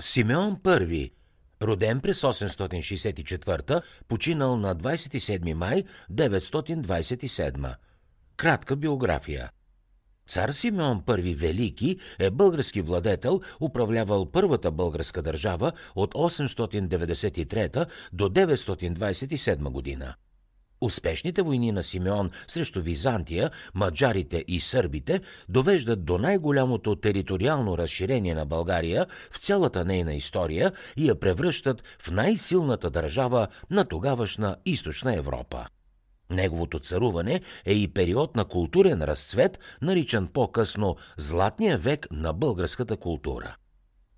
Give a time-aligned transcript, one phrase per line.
[0.00, 1.12] Симеон I,
[1.62, 7.74] роден през 864, починал на 27 май 927.
[8.36, 9.50] Кратка биография.
[10.28, 19.70] Цар Симеон I Велики е български владетел, управлявал първата българска държава от 893 до 927
[19.70, 20.14] година.
[20.84, 28.46] Успешните войни на Симеон срещу Византия, маджарите и сърбите довеждат до най-голямото териториално разширение на
[28.46, 35.66] България в цялата нейна история и я превръщат в най-силната държава на тогавашна източна Европа.
[36.30, 43.56] Неговото царуване е и период на културен разцвет, наричан по-късно Златния век на българската култура.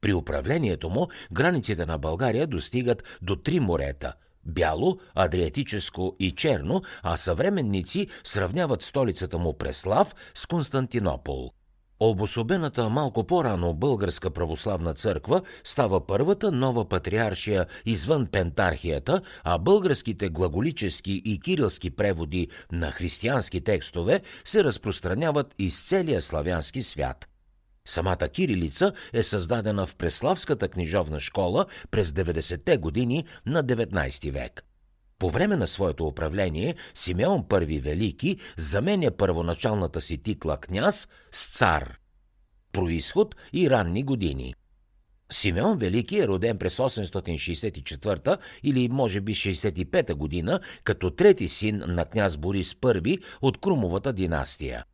[0.00, 4.12] При управлението му границите на България достигат до три морета–
[4.44, 11.50] Бяло, Адриатическо и Черно, а съвременници сравняват столицата му Преслав с Константинопол.
[12.02, 21.22] Обособената малко по-рано българска православна църква става първата нова патриаршия извън пентархията, а българските глаголически
[21.24, 27.29] и кирилски преводи на християнски текстове се разпространяват из целия славянски свят.
[27.90, 34.64] Самата кирилица е създадена в Преславската книжовна школа през 90-те години на 19 век.
[35.18, 41.98] По време на своето управление Симеон I Велики заменя първоначалната си титла княз с цар.
[42.72, 44.54] Происход и ранни години.
[45.32, 52.04] Симеон Велики е роден през 864 или може би 65 година като трети син на
[52.04, 54.84] княз Борис I от Крумовата династия.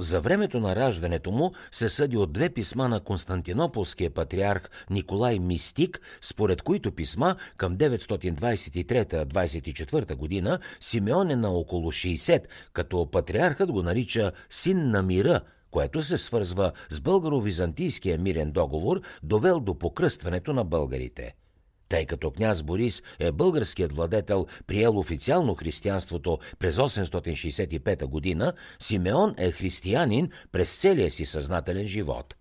[0.00, 6.00] За времето на раждането му се съди от две писма на Константинополския патриарх Николай Мистик,
[6.22, 14.32] според които писма към 923-24 година Симеон е на около 60, като патриархът го нарича
[14.50, 21.34] син на мира, което се свързва с българо-византийския мирен договор, довел до покръстването на българите–
[21.88, 29.50] тъй като княз Борис е българският владетел, приел официално християнството през 865 година, Симеон е
[29.50, 32.34] християнин през целия си съзнателен живот.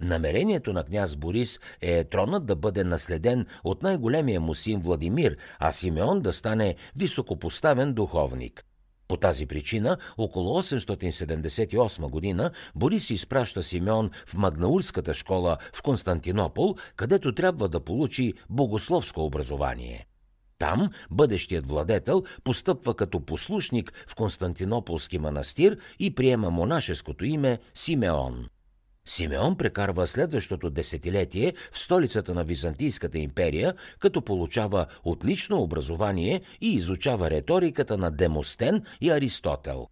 [0.00, 5.72] Намерението на княз Борис е тронът да бъде наследен от най-големия му син Владимир, а
[5.72, 8.67] Симеон да стане високопоставен духовник.
[9.08, 17.34] По тази причина, около 878 година, Борис изпраща Симеон в Магнаурската школа в Константинопол, където
[17.34, 20.06] трябва да получи богословско образование.
[20.58, 28.46] Там бъдещият владетел постъпва като послушник в Константинополски манастир и приема монашеското име Симеон.
[29.08, 37.30] Симеон прекарва следващото десетилетие в столицата на Византийската империя, като получава отлично образование и изучава
[37.30, 39.86] риториката на Демостен и Аристотел.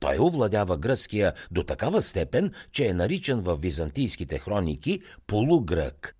[0.00, 6.17] Той овладява гръцкия до такава степен, че е наричан в византийските хроники полугрък.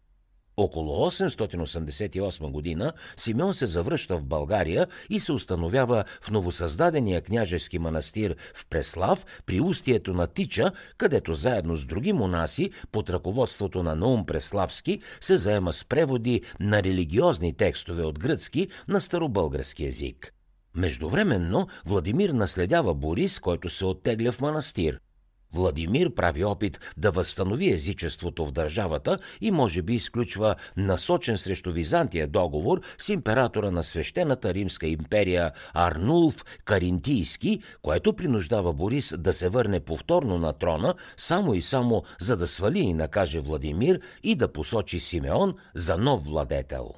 [0.58, 8.36] Около 888 година Симеон се завръща в България и се установява в новосъздадения княжески манастир
[8.54, 14.26] в Преслав при устието на Тича, където заедно с други монаси под ръководството на Наум
[14.26, 20.34] Преславски се заема с преводи на религиозни текстове от гръцки на старобългарски язик.
[20.74, 25.00] Междувременно Владимир наследява Борис, който се оттегля в манастир–
[25.52, 32.26] Владимир прави опит да възстанови езичеството в държавата и може би изключва насочен срещу Византия
[32.26, 39.80] договор с императора на свещената римска империя Арнулф Каринтийски, което принуждава Борис да се върне
[39.80, 45.00] повторно на трона, само и само за да свали и накаже Владимир и да посочи
[45.00, 46.94] Симеон за нов владетел.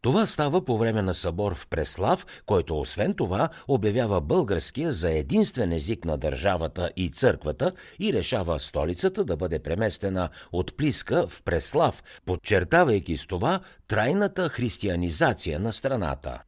[0.00, 5.72] Това става по време на събор в Преслав, който освен това обявява българския за единствен
[5.72, 12.02] език на държавата и църквата и решава столицата да бъде преместена от Плиска в Преслав,
[12.26, 16.42] подчертавайки с това трайната християнизация на страната.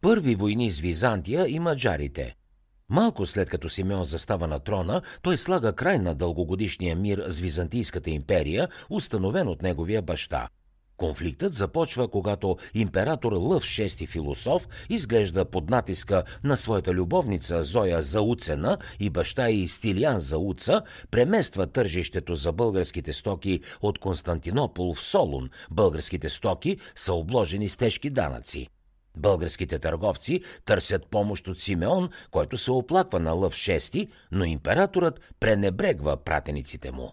[0.00, 2.34] Първи войни с Византия и маджарите–
[2.88, 8.10] Малко след като Симеон застава на трона, той слага край на дългогодишния мир с Византийската
[8.10, 10.48] империя, установен от неговия баща–
[10.96, 18.78] Конфликтът започва, когато император Лъв VI философ изглежда под натиска на своята любовница Зоя Зауцена
[19.00, 25.50] и баща и Стилиан Зауца, премества тържището за българските стоки от Константинопол в Солун.
[25.70, 28.68] Българските стоки са обложени с тежки данъци.
[29.16, 36.16] Българските търговци търсят помощ от Симеон, който се оплаква на Лъв VI, но императорът пренебрегва
[36.16, 37.12] пратениците му.